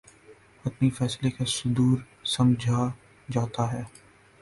[0.65, 1.97] حتمی فیصلے کا صدور
[2.27, 2.87] سمجھا
[3.29, 3.83] جاتا ہے